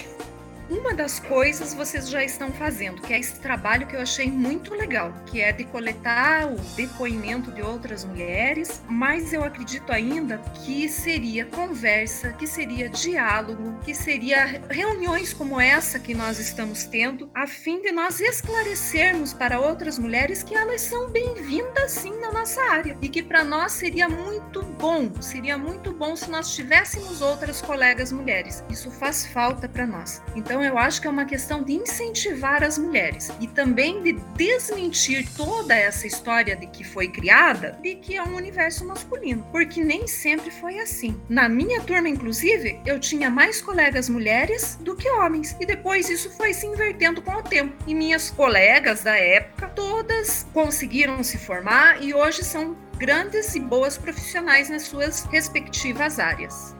Uma 0.67 0.95
das 0.95 1.19
coisas 1.19 1.75
vocês 1.75 2.09
já 2.09 2.23
estão 2.23 2.51
fazendo, 2.51 2.99
que 2.99 3.13
é 3.13 3.19
esse 3.19 3.39
trabalho 3.39 3.85
que 3.85 3.95
eu 3.95 4.01
achei 4.01 4.31
muito 4.31 4.73
legal, 4.73 5.13
que 5.27 5.39
é 5.39 5.51
de 5.51 5.63
coletar 5.65 6.51
o 6.51 6.55
depoimento 6.75 7.51
de 7.51 7.61
outras 7.61 8.03
mulheres, 8.03 8.81
mas 8.89 9.31
eu 9.31 9.43
acredito 9.43 9.91
ainda 9.91 10.39
que 10.63 10.89
seria 10.89 11.45
conversa, 11.45 12.33
que 12.33 12.47
seria 12.47 12.89
diálogo, 12.89 13.77
que 13.85 13.93
seria 13.93 14.59
reuniões 14.67 15.33
como 15.33 15.61
essa 15.61 15.99
que 15.99 16.15
nós 16.15 16.39
estamos 16.39 16.85
tendo, 16.85 17.29
a 17.35 17.45
fim 17.45 17.81
de 17.81 17.91
nós 17.91 18.19
esclarecermos 18.19 19.33
para 19.33 19.59
outras 19.59 19.99
mulheres 19.99 20.41
que 20.41 20.55
elas 20.55 20.81
são 20.81 21.11
bem-vindas 21.11 21.91
sim 21.91 22.19
na 22.19 22.31
nossa 22.31 22.61
área 22.63 22.97
e 23.03 23.07
que 23.07 23.21
para 23.21 23.43
nós 23.43 23.73
seria 23.73 24.09
muito 24.09 24.63
bom, 24.63 25.11
seria 25.21 25.59
muito 25.59 25.93
bom 25.93 26.15
se 26.15 26.29
nós 26.29 26.55
tivéssemos 26.55 27.21
outras 27.21 27.61
colegas 27.61 28.11
mulheres. 28.11 28.63
Isso 28.67 28.89
faz 28.89 29.27
falta 29.27 29.69
para 29.69 29.85
nós. 29.85 30.23
Então 30.35 30.54
então, 30.55 30.63
eu 30.63 30.77
acho 30.77 31.01
que 31.01 31.07
é 31.07 31.09
uma 31.09 31.25
questão 31.25 31.63
de 31.63 31.73
incentivar 31.73 32.63
as 32.63 32.77
mulheres 32.77 33.29
e 33.41 33.45
também 33.45 34.01
de 34.01 34.13
desmentir 34.37 35.27
toda 35.35 35.75
essa 35.75 36.07
história 36.07 36.55
de 36.55 36.65
que 36.67 36.81
foi 36.81 37.09
criada 37.09 37.77
de 37.83 37.95
que 37.95 38.15
é 38.15 38.23
um 38.23 38.37
universo 38.37 38.87
masculino, 38.87 39.45
porque 39.51 39.83
nem 39.83 40.07
sempre 40.07 40.49
foi 40.49 40.79
assim. 40.79 41.19
Na 41.27 41.49
minha 41.49 41.81
turma, 41.81 42.07
inclusive, 42.07 42.79
eu 42.85 43.01
tinha 43.01 43.29
mais 43.29 43.61
colegas 43.61 44.07
mulheres 44.07 44.77
do 44.79 44.95
que 44.95 45.09
homens, 45.09 45.57
e 45.59 45.65
depois 45.65 46.09
isso 46.09 46.29
foi 46.37 46.53
se 46.53 46.65
invertendo 46.65 47.21
com 47.21 47.33
o 47.33 47.43
tempo. 47.43 47.75
E 47.85 47.93
minhas 47.93 48.31
colegas 48.31 49.03
da 49.03 49.17
época, 49.17 49.67
todas 49.67 50.47
conseguiram 50.53 51.21
se 51.21 51.37
formar 51.37 52.01
e 52.01 52.13
hoje 52.13 52.45
são 52.45 52.77
grandes 52.97 53.55
e 53.55 53.59
boas 53.59 53.97
profissionais 53.97 54.69
nas 54.69 54.83
suas 54.83 55.25
respectivas 55.25 56.17
áreas 56.17 56.74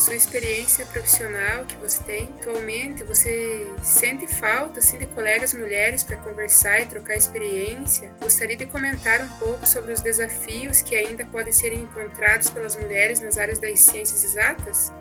sua 0.00 0.14
experiência 0.14 0.86
profissional 0.86 1.64
que 1.64 1.76
você 1.76 2.02
tem 2.02 2.28
atualmente, 2.40 3.04
você 3.04 3.66
sente 3.82 4.26
falta 4.26 4.80
assim, 4.80 4.98
de 4.98 5.06
colegas 5.06 5.52
mulheres 5.54 6.02
para 6.02 6.16
conversar 6.16 6.80
e 6.80 6.86
trocar 6.86 7.16
experiência? 7.16 8.12
Gostaria 8.20 8.56
de 8.56 8.66
comentar 8.66 9.20
um 9.20 9.28
pouco 9.38 9.66
sobre 9.66 9.92
os 9.92 10.00
desafios 10.00 10.82
que 10.82 10.94
ainda 10.94 11.24
podem 11.26 11.52
ser 11.52 11.72
encontrados 11.72 12.50
pelas 12.50 12.76
mulheres 12.76 13.20
nas 13.20 13.38
áreas 13.38 13.58
das 13.58 13.80
ciências 13.80 14.24
exatas? 14.24 14.92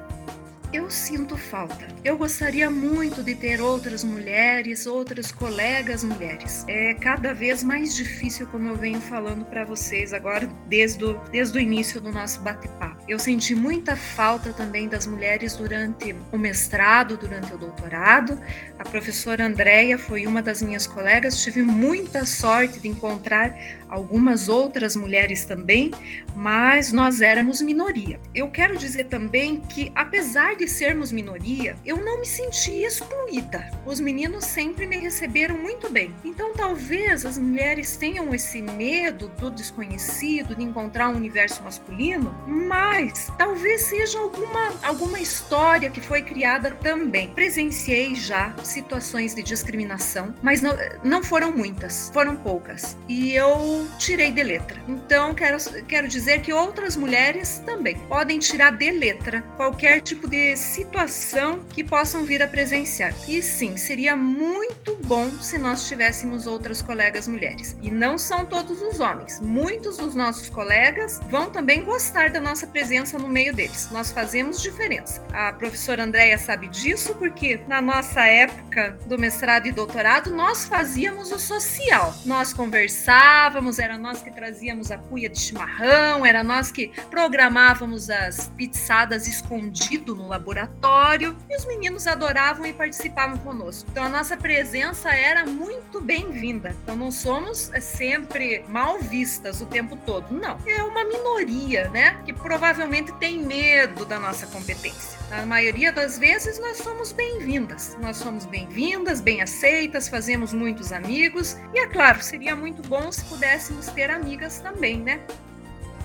Eu 0.72 0.88
sinto 0.88 1.36
falta. 1.36 1.88
Eu 2.06 2.16
gostaria 2.16 2.70
muito 2.70 3.24
de 3.24 3.34
ter 3.34 3.60
outras 3.60 4.04
mulheres, 4.04 4.86
outras 4.86 5.32
colegas 5.32 6.04
mulheres. 6.04 6.64
É 6.68 6.94
cada 6.94 7.34
vez 7.34 7.64
mais 7.64 7.96
difícil, 7.96 8.46
como 8.46 8.70
eu 8.70 8.76
venho 8.76 9.02
falando 9.02 9.44
para 9.46 9.66
vocês 9.66 10.14
agora, 10.14 10.48
desde 10.68 11.04
o, 11.04 11.18
desde 11.32 11.58
o 11.58 11.62
início 11.62 12.00
do 12.00 12.12
nosso 12.12 12.42
bate-papo. 12.42 13.04
Eu 13.08 13.18
senti 13.18 13.56
muita 13.56 13.96
falta 13.96 14.54
também 14.54 14.88
das 14.88 15.08
mulheres 15.08 15.56
durante 15.56 16.16
o 16.32 16.38
mestrado, 16.38 17.18
durante 17.18 17.52
o 17.52 17.58
doutorado. 17.58 18.40
A 18.78 18.84
professora 18.84 19.48
Andréia 19.48 19.98
foi 19.98 20.28
uma 20.28 20.42
das 20.42 20.62
minhas 20.62 20.86
colegas. 20.86 21.42
Tive 21.42 21.64
muita 21.64 22.28
sorte 22.28 22.80
de 22.80 22.88
encontrar 22.88 23.58
algumas 23.90 24.48
outras 24.48 24.96
mulheres 24.96 25.46
também, 25.46 25.90
mas 26.36 26.92
nós 26.92 27.22
éramos 27.22 27.60
minoria. 27.60 28.20
Eu 28.36 28.52
quero 28.52 28.78
dizer 28.78 29.06
também 29.06 29.62
que, 29.62 29.92
apesar 29.96 30.59
de 30.60 30.68
sermos 30.68 31.10
minoria, 31.10 31.78
eu 31.86 32.04
não 32.04 32.20
me 32.20 32.26
senti 32.26 32.84
excluída. 32.84 33.72
Os 33.86 34.02
meninos 34.02 34.44
sempre 34.44 34.86
me 34.86 34.98
receberam 34.98 35.58
muito 35.58 35.90
bem. 35.90 36.14
Então, 36.24 36.54
talvez 36.54 37.26
as 37.26 37.38
mulheres 37.38 37.96
tenham 37.96 38.36
esse 38.36 38.62
medo 38.62 39.30
do 39.40 39.50
desconhecido, 39.50 40.54
de 40.54 40.64
encontrar 40.64 41.08
um 41.08 41.16
universo 41.16 41.64
masculino, 41.64 42.36
mas 42.46 43.32
talvez 43.38 43.84
seja 43.84 44.20
alguma, 44.20 44.74
alguma 44.84 45.20
história 45.20 45.90
que 45.90 46.02
foi 46.02 46.22
criada 46.24 46.72
também. 46.72 47.30
Presenciei 47.30 48.14
já 48.14 48.54
situações 48.62 49.34
de 49.34 49.42
discriminação, 49.42 50.36
mas 50.42 50.62
não, 50.62 50.76
não 51.06 51.24
foram 51.24 51.54
muitas, 51.54 52.10
foram 52.14 52.36
poucas. 52.36 52.98
E 53.08 53.34
eu 53.34 53.88
tirei 53.98 54.32
de 54.32 54.44
letra. 54.44 54.82
Então, 54.90 55.34
quero, 55.34 55.58
quero 55.88 56.08
dizer 56.10 56.42
que 56.42 56.52
outras 56.52 56.98
mulheres 56.98 57.64
também 57.66 57.98
podem 58.10 58.40
tirar 58.40 58.72
de 58.72 58.92
letra 58.92 59.42
qualquer 59.56 60.02
tipo 60.02 60.28
de 60.28 60.49
situação 60.56 61.60
que 61.74 61.84
possam 61.84 62.26
vir 62.26 62.42
a 62.42 62.48
presenciar. 62.48 63.14
E 63.28 63.42
sim, 63.42 63.78
seria 63.78 64.16
muito 64.16 64.98
bom 65.06 65.30
se 65.40 65.58
nós 65.58 65.88
tivéssemos 65.88 66.48
outras 66.48 66.82
colegas 66.82 67.28
mulheres. 67.28 67.78
E 67.82 67.92
não 67.92 68.18
são 68.18 68.46
todos 68.46 68.82
os 68.82 69.00
homens. 69.00 69.40
Muitos 69.40 69.98
dos 69.98 70.16
nossos 70.16 70.50
colegas 70.50 71.20
vão 71.30 71.50
também 71.50 71.84
gostar 71.84 72.30
da 72.30 72.40
nossa 72.40 72.68
presença 72.68 73.18
no 73.18 73.28
meio 73.28 73.54
deles. 73.54 73.90
Nós 73.92 74.12
fazemos 74.12 74.62
diferença. 74.62 75.24
A 75.32 75.54
professora 75.54 76.04
Andréia 76.04 76.38
sabe 76.38 76.68
disso 76.68 77.16
porque 77.16 77.62
na 77.68 77.82
nossa 77.82 78.26
época 78.26 78.98
do 79.06 79.18
mestrado 79.18 79.68
e 79.68 79.72
doutorado 79.72 80.32
nós 80.32 80.66
fazíamos 80.66 81.32
o 81.32 81.40
social. 81.40 82.14
Nós 82.26 82.54
conversávamos, 82.54 83.80
era 83.80 83.98
nós 83.98 84.22
que 84.22 84.32
trazíamos 84.32 84.92
a 84.92 84.98
cuia 84.98 85.30
de 85.30 85.40
chimarrão, 85.40 86.26
era 86.26 86.44
nós 86.44 86.72
que 86.72 86.92
programávamos 87.10 88.10
as 88.10 88.48
pizzadas 88.58 89.28
escondido 89.28 90.16
no 90.16 90.28
laboratório 90.28 90.39
laboratório 90.40 91.36
e 91.50 91.56
os 91.56 91.66
meninos 91.66 92.08
adoravam 92.08 92.66
e 92.66 92.74
participavam 92.74 93.38
conosco. 93.40 93.90
Então 93.92 94.06
a 94.06 94.10
nossa 94.10 94.38
presença 94.38 95.10
era 95.10 95.46
muito 95.46 96.02
bem-vinda. 96.02 96.76
Então 96.84 96.96
não 96.96 97.12
somos 97.12 97.72
é, 97.74 97.80
sempre 97.80 98.64
mal 98.68 99.00
vistas 99.00 99.62
o 99.62 99.66
tempo 99.66 99.98
todo, 100.06 100.34
não. 100.34 100.58
É 100.66 100.82
uma 100.82 101.04
minoria, 101.04 101.90
né, 101.90 102.22
que 102.26 102.34
provavelmente 102.34 103.12
tem 103.14 103.40
medo 103.40 104.06
da 104.06 104.20
nossa 104.20 104.48
competência. 104.48 105.20
Na 105.30 105.46
maioria 105.46 105.92
das 105.92 106.18
vezes 106.18 106.58
nós 106.60 106.78
somos 106.78 107.12
bem-vindas. 107.12 107.98
Nós 108.02 108.18
somos 108.18 108.46
bem-vindas, 108.46 109.20
bem 109.22 109.42
aceitas, 109.42 110.08
fazemos 110.08 110.54
muitos 110.54 110.92
amigos 110.92 111.58
e 111.74 111.80
é 111.80 111.88
claro, 111.88 112.22
seria 112.24 112.56
muito 112.56 112.82
bom 112.88 113.12
se 113.12 113.24
pudéssemos 113.26 113.88
ter 113.88 114.10
amigas 114.10 114.60
também, 114.60 115.00
né? 115.00 115.20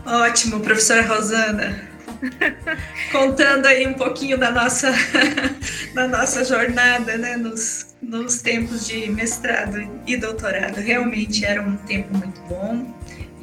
Ótimo, 0.04 0.60
professora 0.60 1.02
Rosana. 1.06 1.93
Contando 3.12 3.66
aí 3.66 3.86
um 3.86 3.94
pouquinho 3.94 4.38
da 4.38 4.50
nossa, 4.50 4.92
da 5.94 6.08
nossa 6.08 6.44
jornada, 6.44 7.16
né, 7.16 7.36
nos, 7.36 7.94
nos 8.02 8.42
tempos 8.42 8.86
de 8.86 9.10
mestrado 9.10 9.88
e 10.06 10.16
doutorado. 10.16 10.76
Realmente 10.76 11.44
era 11.44 11.62
um 11.62 11.76
tempo 11.76 12.16
muito 12.16 12.40
bom 12.42 12.94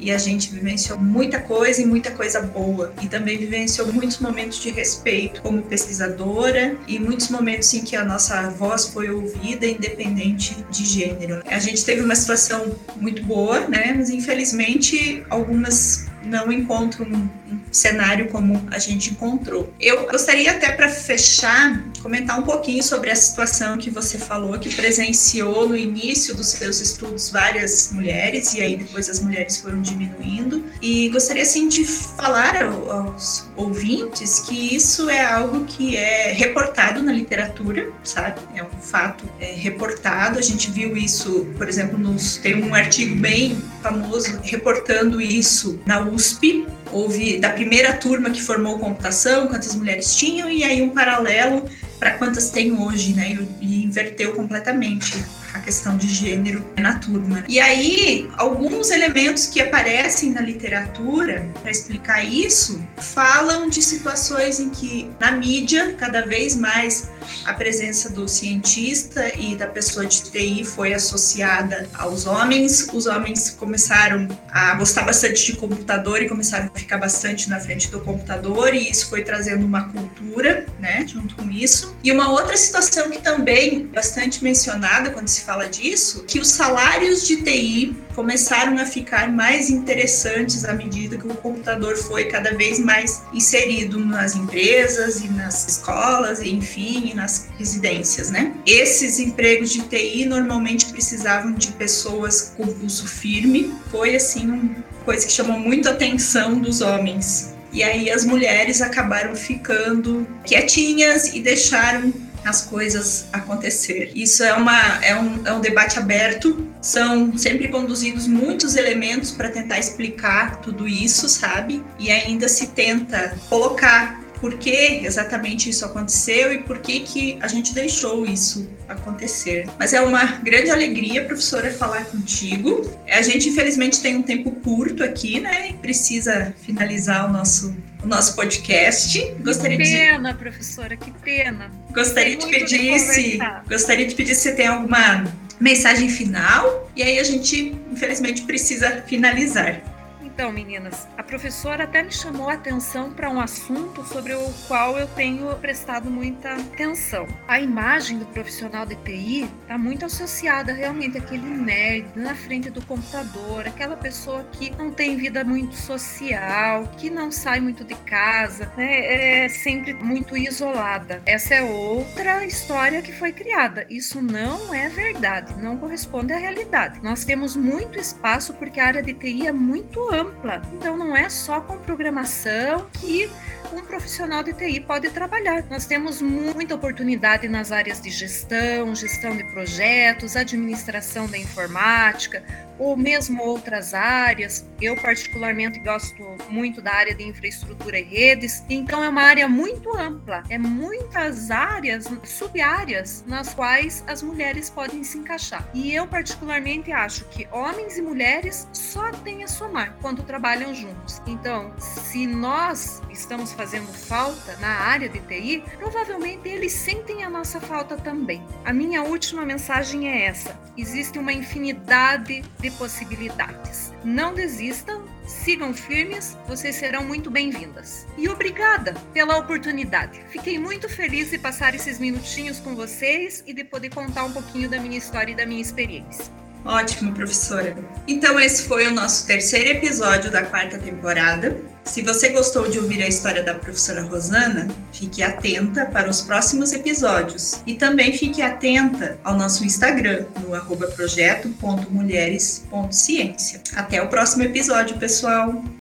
e 0.02 0.10
a 0.10 0.18
gente 0.18 0.50
vivenciou 0.50 0.98
muita 0.98 1.38
coisa 1.38 1.80
e 1.80 1.86
muita 1.86 2.10
coisa 2.10 2.40
boa. 2.40 2.92
E 3.00 3.08
também 3.08 3.38
vivenciou 3.38 3.92
muitos 3.92 4.18
momentos 4.18 4.60
de 4.60 4.70
respeito 4.70 5.40
como 5.40 5.62
pesquisadora 5.62 6.76
e 6.88 6.98
muitos 6.98 7.28
momentos 7.28 7.72
em 7.72 7.82
que 7.84 7.94
a 7.94 8.04
nossa 8.04 8.50
voz 8.50 8.88
foi 8.88 9.10
ouvida, 9.10 9.64
independente 9.64 10.56
de 10.70 10.84
gênero. 10.84 11.40
A 11.46 11.58
gente 11.60 11.84
teve 11.84 12.02
uma 12.02 12.16
situação 12.16 12.74
muito 12.96 13.22
boa, 13.22 13.60
né? 13.68 13.94
Mas 13.96 14.10
infelizmente 14.10 15.24
algumas 15.30 16.10
não 16.24 16.52
encontro 16.52 17.04
um, 17.04 17.28
cenário 17.70 18.28
como 18.28 18.66
a 18.70 18.78
gente 18.78 19.10
encontrou. 19.10 19.72
Eu 19.80 20.06
gostaria 20.06 20.50
até 20.50 20.72
para 20.72 20.88
fechar 20.88 21.82
comentar 22.02 22.38
um 22.38 22.42
pouquinho 22.42 22.82
sobre 22.82 23.10
a 23.10 23.16
situação 23.16 23.78
que 23.78 23.88
você 23.88 24.18
falou, 24.18 24.58
que 24.58 24.74
presenciou 24.74 25.68
no 25.68 25.76
início 25.76 26.34
dos 26.34 26.48
seus 26.48 26.80
estudos 26.80 27.30
várias 27.30 27.92
mulheres 27.92 28.52
e 28.54 28.60
aí 28.60 28.76
depois 28.76 29.08
as 29.08 29.20
mulheres 29.20 29.58
foram 29.58 29.80
diminuindo. 29.80 30.64
E 30.82 31.08
gostaria 31.10 31.42
assim 31.42 31.68
de 31.68 31.84
falar 31.84 32.62
aos 32.62 33.48
ouvintes 33.56 34.40
que 34.40 34.74
isso 34.74 35.08
é 35.08 35.24
algo 35.24 35.64
que 35.64 35.96
é 35.96 36.32
reportado 36.32 37.02
na 37.02 37.12
literatura, 37.12 37.90
sabe? 38.02 38.40
É 38.54 38.64
um 38.64 38.80
fato 38.80 39.24
é, 39.38 39.52
reportado. 39.52 40.38
A 40.38 40.42
gente 40.42 40.70
viu 40.70 40.96
isso, 40.96 41.46
por 41.56 41.68
exemplo, 41.68 41.98
nos, 41.98 42.36
tem 42.38 42.62
um 42.62 42.74
artigo 42.74 43.14
bem 43.16 43.62
famoso 43.82 44.40
reportando 44.42 45.20
isso 45.20 45.78
na 45.86 46.00
USP. 46.00 46.66
Houve 46.92 47.38
da 47.38 47.50
primeira 47.50 47.94
turma 47.94 48.30
que 48.30 48.42
formou 48.42 48.78
computação, 48.78 49.48
quantas 49.48 49.74
mulheres 49.74 50.14
tinham, 50.14 50.50
e 50.50 50.62
aí 50.62 50.82
um 50.82 50.90
paralelo 50.90 51.68
para 51.98 52.12
quantas 52.18 52.50
tem 52.50 52.72
hoje, 52.72 53.14
né? 53.14 53.38
E, 53.60 53.84
inverteu 53.84 54.32
completamente 54.32 55.22
a 55.54 55.60
questão 55.60 55.96
de 55.96 56.08
gênero 56.08 56.64
na 56.76 56.98
turma. 56.98 57.44
E 57.46 57.60
aí, 57.60 58.28
alguns 58.36 58.90
elementos 58.90 59.46
que 59.46 59.60
aparecem 59.60 60.30
na 60.32 60.40
literatura 60.40 61.48
para 61.60 61.70
explicar 61.70 62.24
isso 62.24 62.82
falam 62.96 63.68
de 63.68 63.82
situações 63.82 64.58
em 64.58 64.70
que 64.70 65.08
na 65.20 65.30
mídia, 65.30 65.94
cada 65.98 66.26
vez 66.26 66.56
mais 66.56 67.08
a 67.44 67.52
presença 67.52 68.10
do 68.10 68.28
cientista 68.28 69.32
e 69.36 69.56
da 69.56 69.66
pessoa 69.66 70.06
de 70.06 70.22
TI 70.22 70.64
foi 70.64 70.94
associada 70.94 71.88
aos 71.94 72.26
homens. 72.26 72.88
Os 72.92 73.06
homens 73.06 73.50
começaram 73.50 74.28
a 74.50 74.74
gostar 74.74 75.02
bastante 75.02 75.44
de 75.46 75.56
computador 75.56 76.22
e 76.22 76.28
começaram 76.28 76.70
a 76.72 76.78
ficar 76.78 76.98
bastante 76.98 77.48
na 77.48 77.58
frente 77.58 77.90
do 77.90 78.00
computador, 78.00 78.74
e 78.74 78.90
isso 78.90 79.08
foi 79.08 79.22
trazendo 79.22 79.64
uma 79.64 79.88
cultura, 79.90 80.66
né, 80.78 81.04
junto 81.06 81.34
com 81.36 81.50
isso. 81.50 81.94
E 82.02 82.10
uma 82.12 82.30
outra 82.30 82.56
situação 82.56 83.10
que 83.10 83.18
também 83.18 83.88
é 83.90 83.94
bastante 83.94 84.42
mencionada 84.42 85.10
quando 85.10 85.28
se 85.28 85.42
fala 85.42 85.68
disso, 85.68 86.24
que 86.24 86.38
os 86.38 86.48
salários 86.48 87.26
de 87.26 87.42
TI 87.42 87.96
começaram 88.14 88.78
a 88.78 88.84
ficar 88.84 89.30
mais 89.30 89.70
interessantes 89.70 90.64
à 90.64 90.72
medida 90.72 91.16
que 91.16 91.26
o 91.26 91.34
computador 91.34 91.96
foi 91.96 92.24
cada 92.24 92.54
vez 92.54 92.78
mais 92.78 93.22
inserido 93.32 93.98
nas 93.98 94.36
empresas 94.36 95.20
e 95.20 95.28
nas 95.28 95.68
escolas, 95.68 96.40
e, 96.40 96.50
enfim, 96.50 97.10
e 97.10 97.14
nas 97.14 97.48
residências, 97.58 98.30
né? 98.30 98.54
Esses 98.66 99.18
empregos 99.18 99.70
de 99.70 99.82
TI 99.82 100.24
normalmente 100.24 100.86
precisavam 100.86 101.52
de 101.52 101.68
pessoas 101.72 102.52
com 102.56 102.66
pulso 102.66 103.06
firme. 103.06 103.74
Foi 103.90 104.14
assim 104.14 104.46
uma 104.46 104.84
coisa 105.04 105.26
que 105.26 105.32
chamou 105.32 105.58
muito 105.58 105.88
a 105.88 105.92
atenção 105.92 106.58
dos 106.58 106.80
homens. 106.80 107.52
E 107.72 107.82
aí 107.82 108.10
as 108.10 108.24
mulheres 108.24 108.82
acabaram 108.82 109.34
ficando 109.34 110.26
quietinhas 110.44 111.32
e 111.32 111.40
deixaram 111.40 112.12
as 112.44 112.62
coisas 112.62 113.26
acontecer. 113.32 114.12
Isso 114.14 114.42
é, 114.42 114.52
uma, 114.54 115.04
é, 115.04 115.14
um, 115.18 115.46
é 115.46 115.52
um 115.52 115.60
debate 115.60 115.98
aberto, 115.98 116.68
são 116.80 117.36
sempre 117.36 117.68
conduzidos 117.68 118.26
muitos 118.26 118.76
elementos 118.76 119.30
para 119.30 119.48
tentar 119.48 119.78
explicar 119.78 120.56
tudo 120.60 120.86
isso, 120.88 121.28
sabe? 121.28 121.82
E 121.98 122.10
ainda 122.10 122.48
se 122.48 122.68
tenta 122.68 123.36
colocar 123.48 124.22
por 124.42 124.58
que 124.58 125.00
exatamente 125.04 125.70
isso 125.70 125.84
aconteceu 125.84 126.52
e 126.52 126.58
por 126.64 126.80
que, 126.80 126.98
que 126.98 127.38
a 127.40 127.46
gente 127.46 127.72
deixou 127.72 128.26
isso 128.26 128.68
acontecer. 128.88 129.68
Mas 129.78 129.92
é 129.92 130.00
uma 130.00 130.24
grande 130.24 130.68
alegria, 130.68 131.24
professora, 131.24 131.70
falar 131.70 132.06
contigo. 132.06 132.90
A 133.08 133.22
gente, 133.22 133.48
infelizmente, 133.48 134.02
tem 134.02 134.16
um 134.16 134.22
tempo 134.22 134.50
curto 134.50 135.04
aqui, 135.04 135.38
né? 135.38 135.70
E 135.70 135.74
precisa 135.74 136.52
finalizar 136.60 137.30
o 137.30 137.32
nosso, 137.32 137.72
o 138.02 138.06
nosso 138.06 138.34
podcast. 138.34 139.34
Gostaria 139.40 139.76
que 139.76 139.84
pena, 139.84 140.32
de... 140.32 140.38
professora, 140.38 140.96
que 140.96 141.10
pena. 141.10 141.70
Gostaria 141.90 142.36
de 142.36 142.46
pedir 142.46 142.98
se 142.98 143.38
gostaria 143.68 144.06
de 144.06 144.14
pedir 144.14 144.34
se 144.34 144.42
você 144.42 144.54
tem 144.54 144.66
alguma 144.66 145.24
mensagem 145.60 146.08
final 146.08 146.90
e 146.96 147.02
aí 147.02 147.18
a 147.18 147.24
gente, 147.24 147.78
infelizmente, 147.90 148.42
precisa 148.42 149.02
finalizar. 149.06 149.91
Então, 150.34 150.50
meninas, 150.50 151.06
a 151.18 151.22
professora 151.22 151.84
até 151.84 152.02
me 152.02 152.10
chamou 152.10 152.48
a 152.48 152.54
atenção 152.54 153.12
para 153.12 153.28
um 153.28 153.38
assunto 153.38 154.02
sobre 154.02 154.32
o 154.32 154.52
qual 154.66 154.98
eu 154.98 155.06
tenho 155.08 155.54
prestado 155.56 156.10
muita 156.10 156.54
atenção. 156.54 157.28
A 157.46 157.60
imagem 157.60 158.18
do 158.18 158.24
profissional 158.24 158.86
de 158.86 158.96
TI 158.96 159.46
está 159.60 159.76
muito 159.76 160.06
associada 160.06 160.72
realmente 160.72 161.18
àquele 161.18 161.46
nerd 161.46 162.06
na 162.16 162.34
frente 162.34 162.70
do 162.70 162.80
computador, 162.86 163.68
aquela 163.68 163.94
pessoa 163.94 164.42
que 164.52 164.70
não 164.70 164.90
tem 164.90 165.18
vida 165.18 165.44
muito 165.44 165.76
social, 165.76 166.88
que 166.96 167.10
não 167.10 167.30
sai 167.30 167.60
muito 167.60 167.84
de 167.84 167.94
casa, 167.94 168.72
né? 168.74 169.44
é 169.44 169.48
sempre 169.50 169.92
muito 169.92 170.34
isolada. 170.34 171.20
Essa 171.26 171.56
é 171.56 171.62
outra 171.62 172.46
história 172.46 173.02
que 173.02 173.12
foi 173.12 173.32
criada. 173.32 173.86
Isso 173.90 174.22
não 174.22 174.72
é 174.72 174.88
verdade, 174.88 175.62
não 175.62 175.76
corresponde 175.76 176.32
à 176.32 176.38
realidade. 176.38 177.00
Nós 177.02 177.22
temos 177.22 177.54
muito 177.54 177.98
espaço 177.98 178.54
porque 178.54 178.80
a 178.80 178.86
área 178.86 179.02
de 179.02 179.12
TI 179.12 179.46
é 179.46 179.52
muito 179.52 180.00
ampla 180.10 180.21
ampla. 180.22 180.62
Então 180.72 180.96
não 180.96 181.16
é 181.16 181.28
só 181.28 181.60
com 181.60 181.78
programação 181.78 182.86
que 183.00 183.30
um 183.72 183.80
profissional 183.82 184.42
de 184.42 184.52
TI 184.52 184.80
pode 184.80 185.10
trabalhar. 185.10 185.64
Nós 185.70 185.86
temos 185.86 186.20
muita 186.20 186.74
oportunidade 186.74 187.48
nas 187.48 187.72
áreas 187.72 188.00
de 188.00 188.10
gestão, 188.10 188.94
gestão 188.94 189.36
de 189.36 189.44
projetos, 189.44 190.36
administração 190.36 191.26
da 191.26 191.38
informática, 191.38 192.42
ou 192.78 192.96
mesmo 192.96 193.42
outras 193.42 193.94
áreas. 193.94 194.66
Eu, 194.80 194.96
particularmente, 194.96 195.78
gosto 195.80 196.22
muito 196.48 196.80
da 196.80 196.92
área 196.92 197.14
de 197.14 197.24
infraestrutura 197.24 197.98
e 197.98 198.02
redes, 198.02 198.64
então 198.68 199.02
é 199.02 199.08
uma 199.08 199.22
área 199.22 199.48
muito 199.48 199.96
ampla, 199.96 200.42
é 200.48 200.58
muitas 200.58 201.50
áreas, 201.50 202.06
sub-áreas, 202.24 203.24
nas 203.26 203.54
quais 203.54 204.04
as 204.06 204.22
mulheres 204.22 204.70
podem 204.70 205.04
se 205.04 205.18
encaixar. 205.18 205.68
E 205.74 205.94
eu, 205.94 206.06
particularmente, 206.06 206.92
acho 206.92 207.24
que 207.26 207.46
homens 207.52 207.96
e 207.96 208.02
mulheres 208.02 208.68
só 208.72 209.10
têm 209.12 209.44
a 209.44 209.48
somar 209.48 209.96
quando 210.00 210.22
trabalham 210.22 210.74
juntos. 210.74 211.22
Então, 211.26 211.72
se 211.78 212.26
nós 212.26 213.02
estamos 213.10 213.52
fazendo 213.52 213.92
falta 213.92 214.56
na 214.58 214.68
área 214.68 215.08
de 215.08 215.20
TI, 215.20 215.62
provavelmente 215.78 216.48
eles 216.48 216.72
sentem 216.72 217.24
a 217.24 217.30
nossa 217.30 217.60
falta 217.60 217.96
também. 217.96 218.42
A 218.64 218.72
minha 218.72 219.02
última 219.02 219.44
mensagem 219.44 220.08
é 220.08 220.26
essa: 220.26 220.58
existe 220.76 221.18
uma 221.18 221.32
infinidade 221.32 222.42
de 222.58 222.70
possibilidades. 222.72 223.92
Não 224.04 224.34
desistam, 224.34 225.04
sigam 225.26 225.72
firmes, 225.74 226.36
vocês 226.46 226.76
serão 226.76 227.04
muito 227.04 227.30
bem-vindas. 227.30 228.06
E 228.16 228.28
obrigada 228.28 228.94
pela 229.12 229.36
oportunidade. 229.38 230.22
Fiquei 230.28 230.58
muito 230.58 230.88
feliz 230.88 231.30
de 231.30 231.38
passar 231.38 231.74
esses 231.74 231.98
minutinhos 231.98 232.58
com 232.58 232.74
vocês 232.74 233.42
e 233.46 233.52
de 233.52 233.64
poder 233.64 233.90
contar 233.90 234.24
um 234.24 234.32
pouquinho 234.32 234.68
da 234.68 234.80
minha 234.80 234.98
história 234.98 235.32
e 235.32 235.36
da 235.36 235.46
minha 235.46 235.60
experiência. 235.62 236.41
Ótimo, 236.64 237.12
professora. 237.12 237.76
Então, 238.06 238.38
esse 238.38 238.62
foi 238.64 238.86
o 238.86 238.94
nosso 238.94 239.26
terceiro 239.26 239.70
episódio 239.70 240.30
da 240.30 240.42
quarta 240.42 240.78
temporada. 240.78 241.56
Se 241.84 242.02
você 242.02 242.28
gostou 242.28 242.68
de 242.68 242.78
ouvir 242.78 243.02
a 243.02 243.08
história 243.08 243.42
da 243.42 243.54
professora 243.54 244.02
Rosana, 244.02 244.68
fique 244.92 245.20
atenta 245.22 245.86
para 245.86 246.08
os 246.08 246.20
próximos 246.20 246.72
episódios. 246.72 247.60
E 247.66 247.74
também 247.74 248.12
fique 248.12 248.40
atenta 248.40 249.18
ao 249.24 249.36
nosso 249.36 249.64
Instagram, 249.64 250.26
no 250.40 250.54
arroba 250.54 250.86
projeto.mulheres.ciência. 250.86 253.60
Até 253.74 254.00
o 254.00 254.08
próximo 254.08 254.44
episódio, 254.44 254.96
pessoal! 254.98 255.81